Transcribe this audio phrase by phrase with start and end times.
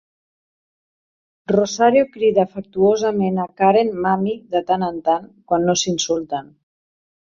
[1.51, 6.51] Rosario crida afectuosament a Karen "mami" de tant en tant, quan no s'insulten.